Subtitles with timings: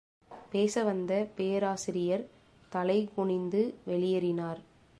[0.51, 2.23] பேசவந்த பேராசிரியர்
[2.69, 3.61] தலை குனிந்து
[3.87, 4.61] வெளியேறினார்.